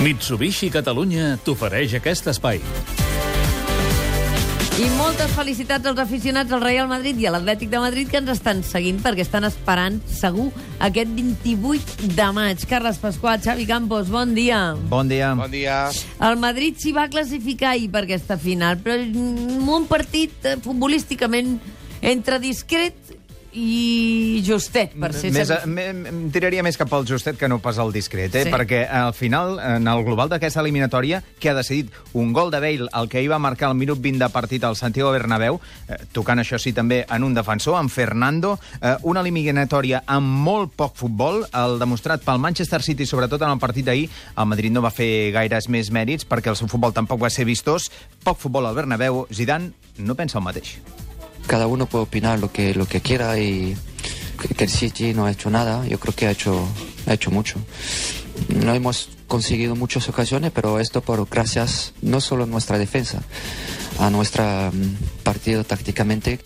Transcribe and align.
Mitsubishi 0.00 0.70
Catalunya 0.72 1.34
t'ofereix 1.44 1.92
aquest 1.98 2.30
espai. 2.30 2.56
I 4.80 4.86
moltes 4.96 5.34
felicitats 5.36 5.90
als 5.90 5.98
aficionats 6.00 6.54
al 6.56 6.62
Real 6.64 6.88
Madrid 6.88 7.18
i 7.20 7.26
a 7.28 7.34
l'Atlètic 7.34 7.68
de 7.68 7.82
Madrid 7.82 8.08
que 8.08 8.16
ens 8.22 8.30
estan 8.32 8.62
seguint 8.64 9.02
perquè 9.04 9.26
estan 9.26 9.44
esperant, 9.44 9.98
segur, 10.08 10.46
aquest 10.80 11.12
28 11.18 12.08
de 12.16 12.30
maig. 12.32 12.64
Carles 12.70 12.96
Pasqual, 13.02 13.42
Xavi 13.44 13.68
Campos, 13.68 14.08
bon 14.08 14.32
dia. 14.32 14.62
Bon 14.88 15.04
dia. 15.10 15.34
Bon 15.36 15.52
dia. 15.52 15.82
El 16.16 16.40
Madrid 16.40 16.80
s'hi 16.80 16.94
va 16.96 17.10
classificar 17.12 17.74
ahir 17.74 17.92
per 17.92 18.06
aquesta 18.06 18.40
final, 18.40 18.80
però 18.80 18.96
mm, 18.96 19.68
un 19.68 19.84
partit 19.90 20.48
eh, 20.48 20.56
futbolísticament 20.64 21.58
entre 22.00 22.40
discret 22.40 23.09
i 23.52 24.42
justet, 24.46 24.92
per 25.00 25.10
ser... 25.16 25.32
Més, 25.34 25.50
me, 25.66 25.86
em 25.90 26.20
tiraria 26.32 26.62
més 26.62 26.78
cap 26.78 26.92
al 26.94 27.06
justet 27.08 27.38
que 27.38 27.48
no 27.50 27.58
pas 27.62 27.80
al 27.82 27.92
discret, 27.92 28.34
eh? 28.34 28.44
Sí. 28.46 28.52
perquè 28.52 28.84
al 28.86 29.12
final, 29.16 29.58
en 29.58 29.88
el 29.90 30.04
global 30.06 30.30
d'aquesta 30.30 30.62
eliminatòria, 30.62 31.22
que 31.40 31.50
ha 31.50 31.56
decidit 31.56 31.90
un 32.14 32.32
gol 32.36 32.52
de 32.54 32.60
Bale, 32.62 32.88
el 33.00 33.10
que 33.10 33.22
hi 33.22 33.30
va 33.30 33.40
marcar 33.42 33.70
al 33.70 33.76
minut 33.78 34.00
20 34.00 34.22
de 34.22 34.30
partit 34.30 34.64
al 34.64 34.78
Santiago 34.78 35.10
Bernabéu, 35.14 35.60
eh, 35.88 35.98
tocant 36.14 36.42
això 36.42 36.60
sí 36.62 36.72
també 36.76 37.02
en 37.10 37.26
un 37.26 37.34
defensor, 37.34 37.80
en 37.80 37.90
Fernando, 37.90 38.56
eh, 38.80 38.94
una 39.02 39.24
eliminatòria 39.24 40.04
amb 40.06 40.40
molt 40.46 40.74
poc 40.78 40.96
futbol, 41.00 41.42
el 41.50 41.78
demostrat 41.82 42.24
pel 42.24 42.38
Manchester 42.42 42.82
City, 42.86 43.06
sobretot 43.06 43.42
en 43.42 43.50
el 43.50 43.62
partit 43.62 43.90
d'ahir, 43.90 44.08
el 44.36 44.50
Madrid 44.50 44.74
no 44.74 44.84
va 44.84 44.94
fer 44.94 45.30
gaires 45.34 45.68
més 45.68 45.90
mèrits 45.90 46.28
perquè 46.28 46.52
el 46.52 46.58
seu 46.58 46.70
futbol 46.70 46.94
tampoc 46.94 47.22
va 47.22 47.30
ser 47.30 47.48
vistós, 47.48 47.90
poc 48.24 48.38
futbol 48.38 48.66
al 48.66 48.78
Bernabéu, 48.78 49.26
Zidane 49.34 49.72
no 49.98 50.14
pensa 50.14 50.38
el 50.38 50.46
mateix. 50.46 50.78
Cada 51.50 51.66
uno 51.66 51.86
puede 51.86 52.04
opinar 52.04 52.38
lo 52.38 52.52
que, 52.52 52.76
lo 52.76 52.86
que 52.86 53.00
quiera 53.00 53.36
y 53.40 53.76
que 54.56 54.62
el 54.62 54.70
City 54.70 55.12
no 55.12 55.26
ha 55.26 55.32
hecho 55.32 55.50
nada, 55.50 55.84
yo 55.84 55.98
creo 55.98 56.14
que 56.14 56.28
ha 56.28 56.30
hecho, 56.30 56.64
ha 57.08 57.14
hecho 57.14 57.32
mucho. 57.32 57.58
No 58.50 58.72
hemos 58.72 59.08
conseguido 59.26 59.74
muchas 59.74 60.08
ocasiones, 60.08 60.52
pero 60.54 60.78
esto 60.78 61.00
por 61.00 61.28
gracias 61.28 61.92
no 62.02 62.20
solo 62.20 62.44
a 62.44 62.46
nuestra 62.46 62.78
defensa, 62.78 63.22
a 63.98 64.10
nuestro 64.10 64.70
partido 65.24 65.64
tácticamente, 65.64 66.38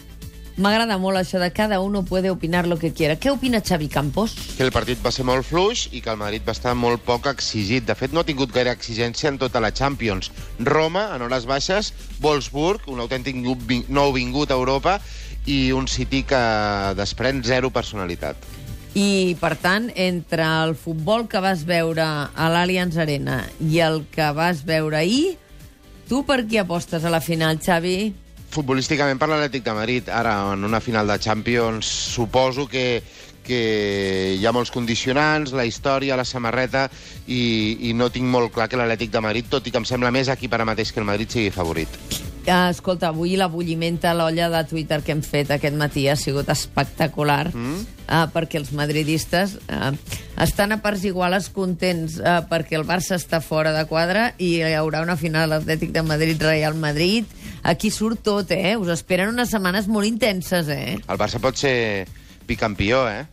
M'agrada 0.54 1.00
molt 1.02 1.18
això 1.18 1.40
de 1.42 1.48
cada 1.50 1.80
uno 1.82 2.04
puede 2.04 2.30
opinar 2.30 2.68
lo 2.70 2.78
que 2.78 2.92
quiera. 2.94 3.16
Què 3.18 3.32
opina 3.32 3.58
Xavi 3.58 3.88
Campos? 3.90 4.36
Que 4.54 4.62
el 4.62 4.70
partit 4.70 5.00
va 5.02 5.10
ser 5.10 5.24
molt 5.26 5.42
fluix 5.48 5.88
i 5.90 5.98
que 6.00 6.12
el 6.12 6.20
Madrid 6.20 6.46
va 6.46 6.54
estar 6.54 6.76
molt 6.78 7.02
poc 7.02 7.26
exigit. 7.26 7.82
De 7.88 7.96
fet, 7.98 8.14
no 8.14 8.22
ha 8.22 8.28
tingut 8.28 8.54
gaire 8.54 8.70
exigència 8.70 9.32
en 9.32 9.40
tota 9.42 9.58
la 9.58 9.72
Champions. 9.74 10.30
Roma, 10.60 11.08
en 11.16 11.26
hores 11.26 11.48
baixes, 11.50 11.90
Wolfsburg, 12.22 12.86
un 12.86 13.02
autèntic 13.02 13.34
nou 13.90 14.14
vingut 14.14 14.54
a 14.54 14.60
Europa, 14.60 15.00
i 15.46 15.72
un 15.74 15.88
City 15.90 16.22
que 16.22 16.40
desprèn 16.96 17.42
zero 17.44 17.74
personalitat. 17.74 18.38
I, 18.94 19.34
per 19.40 19.56
tant, 19.58 19.90
entre 19.98 20.46
el 20.62 20.76
futbol 20.78 21.26
que 21.26 21.42
vas 21.42 21.64
veure 21.66 22.04
a 22.30 22.50
l'Allianz 22.54 22.96
Arena 23.02 23.42
i 23.58 23.80
el 23.82 24.04
que 24.14 24.30
vas 24.36 24.62
veure 24.64 25.02
ahir, 25.02 25.34
tu 26.06 26.22
per 26.28 26.44
qui 26.46 26.62
apostes 26.62 27.02
a 27.02 27.10
la 27.10 27.20
final, 27.20 27.58
Xavi? 27.58 28.14
Futbolísticament 28.54 29.18
per 29.18 29.28
l'Atlètic 29.30 29.64
de 29.66 29.74
Madrid. 29.74 30.08
Ara, 30.08 30.36
en 30.54 30.64
una 30.64 30.80
final 30.80 31.10
de 31.10 31.18
Champions, 31.18 31.90
suposo 32.14 32.68
que 32.70 33.02
que 33.44 34.36
hi 34.40 34.46
ha 34.46 34.52
molts 34.56 34.72
condicionants, 34.74 35.52
la 35.52 35.66
història, 35.68 36.16
la 36.16 36.24
samarreta, 36.24 36.88
i, 37.28 37.90
i 37.90 37.92
no 37.92 38.10
tinc 38.10 38.26
molt 38.30 38.54
clar 38.54 38.70
que 38.72 38.80
l'Atlètic 38.80 39.12
de 39.12 39.20
Madrid, 39.20 39.50
tot 39.52 39.68
i 39.68 39.74
que 39.74 39.82
em 39.82 39.88
sembla 39.88 40.12
més 40.14 40.32
aquí 40.32 40.48
ara 40.50 40.64
mateix 40.64 40.94
que 40.94 41.02
el 41.02 41.10
Madrid 41.10 41.30
sigui 41.30 41.52
favorit. 41.52 42.00
Ah, 42.44 42.68
escolta, 42.68 43.08
avui 43.08 43.38
l'abulliment 43.40 44.02
a 44.04 44.12
l'olla 44.12 44.50
de 44.52 44.60
Twitter 44.68 44.98
que 45.04 45.14
hem 45.14 45.22
fet 45.24 45.48
aquest 45.54 45.76
matí 45.80 46.04
ha 46.12 46.16
sigut 46.16 46.50
espectacular, 46.52 47.48
mm. 47.54 47.78
ah, 48.08 48.26
perquè 48.32 48.60
els 48.60 48.72
madridistes 48.76 49.56
ah, 49.72 49.94
estan 50.44 50.76
a 50.76 50.80
parts 50.84 51.06
iguales 51.08 51.48
contents 51.54 52.18
ah, 52.20 52.42
perquè 52.50 52.76
el 52.76 52.84
Barça 52.84 53.16
està 53.16 53.40
fora 53.40 53.72
de 53.72 53.86
quadre 53.88 54.34
i 54.36 54.58
hi 54.60 54.74
haurà 54.76 55.00
una 55.06 55.16
final 55.16 55.56
Atlètic 55.56 55.94
de 55.96 56.04
Madrid-Real 56.04 56.76
Madrid. 56.76 57.24
Aquí 57.64 57.88
surt 57.90 58.20
tot, 58.20 58.50
eh? 58.52 58.76
Us 58.76 58.90
esperen 58.92 59.30
unes 59.32 59.48
setmanes 59.48 59.88
molt 59.88 60.04
intenses, 60.04 60.68
eh? 60.68 60.98
El 61.00 61.20
Barça 61.20 61.40
pot 61.40 61.56
ser 61.56 62.04
bicampió, 62.44 63.06
eh? 63.08 63.24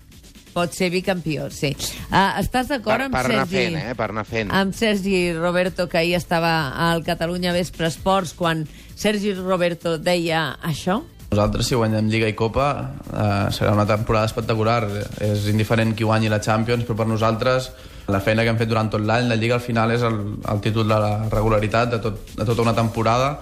Pot 0.51 0.71
ser 0.75 0.89
bicampió, 0.91 1.49
sí. 1.51 1.73
Uh, 2.09 2.39
estàs 2.39 2.71
d'acord 2.71 3.05
amb 3.05 3.15
per 3.15 3.25
anar 3.25 3.43
Sergi? 3.43 3.57
fent, 3.57 3.77
eh? 3.81 3.95
Per 3.99 4.07
anar 4.09 4.23
fent. 4.27 4.51
Amb 4.55 4.75
Sergi 4.75 5.33
Roberto, 5.35 5.87
que 5.91 5.99
ahir 5.99 6.15
estava 6.15 6.53
al 6.89 7.03
Catalunya 7.03 7.51
Vespre 7.55 7.91
Esports, 7.91 8.31
quan 8.35 8.65
Sergi 8.95 9.35
Roberto 9.35 9.97
deia 9.99 10.49
això? 10.63 11.01
Nosaltres, 11.31 11.67
si 11.67 11.79
guanyem 11.79 12.09
Lliga 12.11 12.27
i 12.27 12.35
Copa, 12.35 12.65
eh, 13.07 13.51
serà 13.55 13.71
una 13.71 13.87
temporada 13.87 14.27
espectacular. 14.27 14.81
És 15.23 15.47
indiferent 15.47 15.95
qui 15.95 16.07
guanyi 16.07 16.31
la 16.31 16.41
Champions, 16.43 16.83
però 16.87 17.03
per 17.03 17.07
nosaltres 17.07 17.71
la 18.11 18.19
feina 18.19 18.43
que 18.43 18.51
hem 18.51 18.59
fet 18.59 18.67
durant 18.67 18.89
tot 18.91 19.03
l'any, 19.03 19.29
la 19.29 19.37
Lliga 19.39 19.55
al 19.55 19.63
final 19.63 19.91
és 19.95 20.03
el, 20.03 20.19
el 20.51 20.59
títol 20.63 20.87
de 20.91 20.99
la 20.99 21.29
regularitat 21.31 21.95
de, 21.95 21.99
tot, 22.03 22.35
de 22.35 22.43
tota 22.43 22.63
una 22.63 22.75
temporada. 22.75 23.37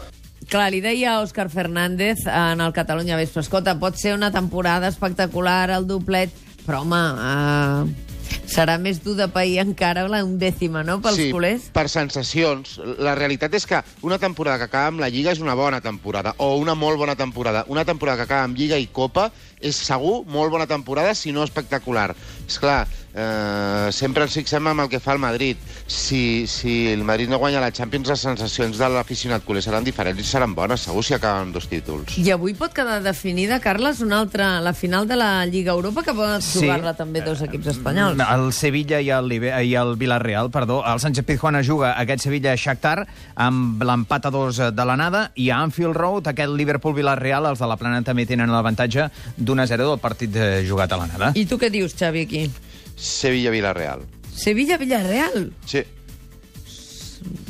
Clar, 0.47 0.69
li 0.71 0.79
deia 0.81 1.19
Òscar 1.19 1.49
Fernández 1.51 2.23
en 2.25 2.61
el 2.63 2.71
Catalunya 2.73 3.17
Vespre, 3.19 3.43
escolta, 3.43 3.75
pot 3.81 3.99
ser 3.99 4.15
una 4.15 4.31
temporada 4.31 4.87
espectacular, 4.87 5.69
el 5.75 5.85
doblet, 5.89 6.31
però 6.65 6.85
home, 6.85 7.01
uh, 7.19 8.08
serà 8.49 8.77
més 8.81 9.01
dur 9.03 9.15
de 9.15 9.27
pair 9.31 9.59
encara 9.61 10.07
la 10.09 10.23
undècima, 10.25 10.83
no?, 10.83 10.99
pels 11.01 11.15
sí, 11.21 11.29
culers. 11.31 11.69
per 11.73 11.87
sensacions. 11.89 12.79
La 12.99 13.15
realitat 13.15 13.53
és 13.53 13.65
que 13.69 13.81
una 14.01 14.17
temporada 14.17 14.57
que 14.57 14.69
acaba 14.69 14.87
amb 14.93 14.99
la 15.03 15.09
Lliga 15.09 15.31
és 15.31 15.39
una 15.39 15.53
bona 15.55 15.81
temporada, 15.81 16.33
o 16.37 16.55
una 16.57 16.75
molt 16.75 16.97
bona 16.97 17.15
temporada. 17.15 17.65
Una 17.67 17.85
temporada 17.85 18.17
que 18.17 18.23
acaba 18.29 18.43
amb 18.43 18.57
Lliga 18.57 18.77
i 18.77 18.87
Copa 18.87 19.29
és 19.59 19.75
segur 19.75 20.23
molt 20.25 20.51
bona 20.51 20.65
temporada, 20.67 21.13
si 21.15 21.31
no 21.35 21.43
espectacular. 21.43 22.13
És 22.47 22.57
clar, 22.59 22.87
eh, 23.13 23.89
sempre 23.91 24.23
ens 24.23 24.33
fixem 24.39 24.65
amb 24.71 24.85
el 24.85 24.89
que 24.89 25.01
fa 25.03 25.13
el 25.13 25.19
Madrid. 25.19 25.57
Si, 25.85 26.47
si 26.47 26.87
el 26.93 27.03
Madrid 27.03 27.27
no 27.29 27.39
guanya 27.41 27.59
la 27.59 27.71
Champions, 27.75 28.07
les 28.07 28.23
sensacions 28.23 28.77
de 28.79 28.89
l'aficionat 28.89 29.43
culer 29.43 29.61
seran 29.65 29.83
diferents 29.83 30.21
i 30.21 30.23
seran 30.23 30.55
bones, 30.55 30.85
segur, 30.87 31.03
si 31.03 31.13
acaben 31.17 31.51
dos 31.51 31.67
títols. 31.67 32.15
I 32.17 32.31
avui 32.31 32.53
pot 32.55 32.73
quedar 32.73 33.01
definida, 33.03 33.59
Carles, 33.59 33.99
una 34.05 34.19
altra, 34.23 34.61
la 34.61 34.73
final 34.73 35.07
de 35.07 35.17
la 35.19 35.45
Lliga 35.45 35.73
Europa, 35.75 36.03
que 36.03 36.13
poden 36.13 36.41
Sí. 36.41 36.59
jugar-la 36.63 36.95
també 36.95 37.21
dos 37.21 37.41
equips 37.41 37.67
espanyols. 37.75 38.17
El 38.39 38.53
Sevilla 38.55 39.01
i 39.03 39.09
el, 39.11 39.31
i 39.35 39.73
el 39.75 39.95
Villarreal, 39.99 40.49
perdó. 40.51 40.79
El 40.87 41.01
Sánchez 41.03 41.25
Pizjuán 41.27 41.59
juga 41.65 41.93
aquest 41.99 42.23
Sevilla-Shakhtar 42.23 43.03
amb 43.35 43.83
l'empat 43.83 44.29
a 44.29 44.31
dos 44.33 44.61
de 44.75 44.85
l'anada 44.87 45.25
i 45.35 45.49
a 45.49 45.59
Anfield 45.59 45.97
Road 45.97 46.31
aquest 46.31 46.55
Liverpool-Villarreal, 46.55 47.49
els 47.51 47.59
de 47.59 47.69
la 47.69 47.77
plana 47.79 48.01
també 48.05 48.25
tenen 48.29 48.51
l'avantatge 48.53 49.09
d'un 49.37 49.59
a 49.59 49.67
0 49.67 49.91
del 49.91 49.99
partit 49.99 50.35
jugat 50.67 50.93
a 50.93 51.01
l'anada. 51.01 51.33
I 51.35 51.45
tu 51.49 51.59
què 51.59 51.71
dius, 51.73 51.95
Xavi, 51.99 52.25
aquí? 52.27 52.47
Sevilla-Villarreal. 52.95 54.05
Sevilla-Villarreal? 54.39 55.49
Sí. 55.65 55.83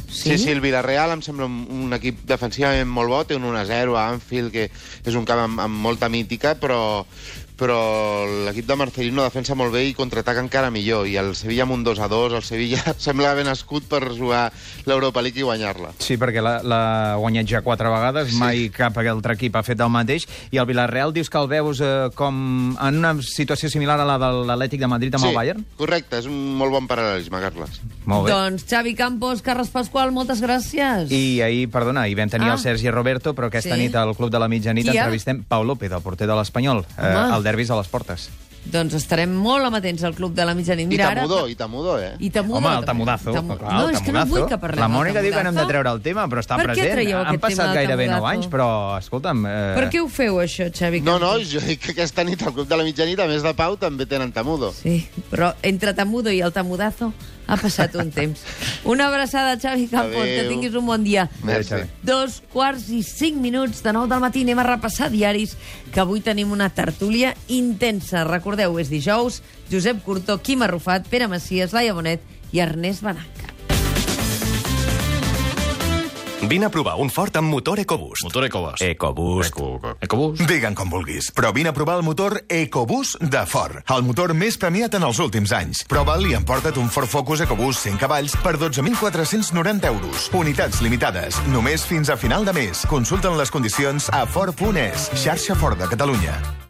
Sí, 0.10 0.38
sí, 0.38 0.50
el 0.50 0.60
Villarreal 0.60 1.14
em 1.14 1.22
sembla 1.24 1.46
un, 1.46 1.62
un 1.70 1.94
equip 1.96 2.24
defensivament 2.28 2.90
molt 2.90 3.12
bo, 3.14 3.20
té 3.30 3.38
un 3.38 3.46
1-0 3.46 3.94
a 3.96 4.08
Anfield, 4.16 4.52
que 4.52 4.66
és 5.06 5.16
un 5.16 5.28
camp 5.30 5.46
amb, 5.46 5.62
amb 5.64 5.84
molta 5.86 6.10
mítica, 6.10 6.56
però, 6.60 7.06
però 7.60 8.24
l'equip 8.46 8.66
de 8.70 8.76
Marcelino 8.80 9.26
defensa 9.26 9.56
molt 9.60 9.74
bé 9.76 9.84
i 9.90 9.94
contraataca 9.98 10.40
encara 10.42 10.72
millor. 10.72 11.06
I 11.10 11.18
el 11.20 11.34
Sevilla 11.36 11.66
amb 11.68 11.76
un 11.76 11.84
2-2, 11.86 12.38
el 12.40 12.44
Sevilla 12.48 12.80
sembla 12.98 13.34
ben 13.38 13.52
escut 13.52 13.84
per 13.90 14.02
jugar 14.16 14.48
l'Europa 14.88 15.22
League 15.22 15.42
i 15.42 15.46
guanyar-la. 15.46 15.92
Sí, 16.00 16.16
perquè 16.18 16.42
l'ha 16.42 17.16
guanyat 17.20 17.50
ja 17.52 17.62
quatre 17.66 17.92
vegades, 17.92 18.32
sí. 18.32 18.40
mai 18.40 18.70
cap 18.74 18.98
altre 19.04 19.36
equip 19.36 19.56
ha 19.60 19.64
fet 19.68 19.80
el 19.84 19.92
mateix. 19.92 20.26
I 20.56 20.58
el 20.62 20.68
Villarreal 20.70 21.14
dius 21.14 21.30
que 21.30 21.38
el 21.42 21.50
veus 21.52 21.82
eh, 21.84 22.10
com 22.16 22.76
en 22.80 23.00
una 23.04 23.14
situació 23.26 23.70
similar 23.70 24.00
a 24.00 24.08
la 24.08 24.18
de 24.22 24.32
l'Atlètic 24.48 24.80
de 24.82 24.88
Madrid 24.92 25.16
amb 25.20 25.26
sí, 25.26 25.30
el 25.34 25.36
Bayern? 25.38 25.66
correcte, 25.80 26.20
és 26.24 26.28
un 26.30 26.38
molt 26.60 26.72
bon 26.72 26.88
paral·lelisme, 26.90 27.40
Carles. 27.44 27.80
Molt 28.10 28.26
bé. 28.28 28.32
Doncs 28.34 28.66
Xavi 28.70 28.96
Campos, 28.98 29.42
Carles 29.46 29.70
Pasqual, 29.74 30.12
moltes 30.16 30.42
gràcies. 30.44 31.12
I 31.14 31.42
ahir, 31.46 31.68
perdona, 31.72 32.04
ahir 32.08 32.16
vam 32.18 32.30
tenir 32.32 32.50
Ah. 32.50 32.54
el 32.54 32.60
Sergi 32.60 32.90
Roberto, 32.92 33.34
però 33.36 33.48
aquesta 33.48 33.76
Sí. 33.76 33.82
nit 33.82 33.96
al 33.96 34.16
Club 34.16 34.32
de 34.32 34.40
la 34.40 34.48
Mitjanit 34.48 34.88
Qui, 34.90 34.98
entrevistem 34.98 35.44
Pau 35.44 35.64
López, 35.64 35.92
el 35.92 36.02
porter 36.02 36.28
de 36.28 36.36
l'Espanyol, 36.36 36.86
eh, 36.98 37.14
el 37.36 37.44
derbis 37.50 37.70
a 37.74 37.82
les 37.82 37.90
portes. 37.92 38.30
Doncs 38.70 38.92
estarem 38.98 39.32
molt 39.40 39.64
amatents 39.66 40.02
al 40.04 40.12
Club 40.18 40.34
de 40.36 40.44
la 40.46 40.52
Mitjanit. 40.54 40.84
I 40.84 40.90
Mira, 40.92 41.06
Tamudó, 41.16 41.38
ara... 41.46 41.50
i 41.50 41.56
Tamudó, 41.56 41.94
eh? 42.04 42.10
I 42.20 42.30
Tamudo. 42.30 42.58
Home, 42.60 42.74
el 42.82 42.86
tamudazo. 42.86 43.32
Tamu- 43.34 43.56
clar, 43.58 43.72
no, 43.72 43.86
el 43.88 43.96
és 43.96 44.02
que 44.04 44.12
no 44.12 44.20
tamudazo. 44.20 44.36
vull 44.36 44.50
que 44.52 44.58
parlem 44.60 44.84
La 44.84 44.90
Mònica 44.92 45.24
diu 45.24 45.32
que 45.34 45.44
no 45.48 45.54
hem 45.54 45.60
de 45.62 45.66
treure 45.72 45.94
el 45.96 46.02
tema, 46.04 46.26
però 46.28 46.44
està 46.44 46.58
Per 46.60 46.66
què 46.68 46.74
present. 46.76 46.92
traieu 46.98 47.18
Han 47.22 47.30
aquest 47.32 47.42
passat 47.46 47.64
tema 47.64 47.78
gairebé 47.80 48.08
9 48.10 48.18
tamudazo? 48.20 48.34
anys, 48.36 48.50
però, 48.52 48.68
escolta'm... 49.00 49.46
Eh... 49.48 49.56
Per 49.80 49.88
què 49.96 50.04
ho 50.04 50.10
feu, 50.12 50.42
això, 50.44 50.68
Xavi 50.76 51.02
No, 51.08 51.16
no, 51.24 51.32
jo 51.40 51.64
dic 51.64 51.80
que 51.88 51.96
aquesta 51.96 52.28
nit 52.28 52.44
al 52.44 52.54
Club 52.54 52.68
de 52.68 52.78
la 52.78 52.84
Mitjanit, 52.84 53.24
a 53.24 53.30
més 53.32 53.48
de 53.48 53.56
Pau, 53.64 53.80
també 53.80 54.06
tenen 54.06 54.36
Tamudo. 54.36 54.74
Sí, 54.76 55.00
però 55.32 55.54
entre 55.64 55.96
Tamudo 55.96 56.30
i 56.36 56.42
el 56.44 56.52
Tamudazo 56.54 57.14
ha 57.50 57.58
passat 57.58 57.96
un 57.98 58.12
temps. 58.14 58.44
Una 58.86 59.10
abraçada, 59.10 59.58
Xavi 59.60 59.90
Campos, 59.90 60.24
que 60.24 60.46
tinguis 60.48 60.78
un 60.78 60.86
bon 60.86 61.04
dia. 61.04 61.28
Merci. 61.44 61.82
Dos 62.06 62.40
quarts 62.54 62.90
i 62.94 63.02
cinc 63.04 63.42
minuts 63.42 63.82
de 63.84 63.94
nou 63.96 64.08
del 64.08 64.22
matí. 64.24 64.46
Anem 64.46 64.62
a 64.62 64.68
repassar 64.70 65.10
diaris, 65.10 65.58
que 65.92 66.04
avui 66.06 66.22
tenim 66.22 66.54
una 66.54 66.70
tertúlia 66.70 67.34
intensa. 67.50 68.24
Recordeu, 68.30 68.78
és 68.80 68.94
dijous, 68.94 69.42
Josep 69.72 70.04
Curto, 70.06 70.40
Quim 70.46 70.62
Arrufat, 70.64 71.10
Pere 71.10 71.28
Macias, 71.28 71.74
Laia 71.74 71.98
Bonet 71.98 72.22
i 72.54 72.62
Ernest 72.62 73.04
Banac. 73.06 73.49
Vine 76.48 76.66
a 76.66 76.70
provar 76.70 76.96
un 76.96 77.10
Ford 77.10 77.36
amb 77.36 77.52
motor 77.52 77.80
EcoBoost. 77.80 78.24
Motor 78.24 78.46
EcoBoost. 78.46 78.82
EcoBoost. 78.82 79.50
Eco, 79.50 79.96
EcoBoost. 80.00 80.46
Digue'n 80.48 80.76
com 80.78 80.90
vulguis, 80.90 81.32
però 81.36 81.52
vine 81.52 81.70
a 81.70 81.76
provar 81.76 81.98
el 82.00 82.06
motor 82.08 82.40
EcoBoost 82.48 83.20
de 83.20 83.44
Ford, 83.46 83.82
el 83.96 84.06
motor 84.08 84.34
més 84.34 84.58
premiat 84.58 84.96
en 84.96 85.04
els 85.10 85.20
últims 85.20 85.52
anys. 85.56 85.84
Prova'l 85.90 86.30
i 86.30 86.38
emporta't 86.38 86.80
un 86.80 86.88
Ford 86.94 87.12
Focus 87.12 87.44
EcoBoost 87.44 87.90
100 87.90 88.00
cavalls 88.00 88.38
per 88.44 88.56
12.490 88.62 89.92
euros. 89.92 90.30
Unitats 90.34 90.80
limitades, 90.86 91.42
només 91.52 91.84
fins 91.84 92.10
a 92.10 92.18
final 92.18 92.48
de 92.48 92.56
mes. 92.56 92.86
Consulten 92.88 93.36
les 93.40 93.52
condicions 93.52 94.10
a 94.16 94.26
Ford.es, 94.26 95.12
xarxa 95.20 95.60
Ford 95.60 95.80
de 95.80 95.92
Catalunya. 95.92 96.60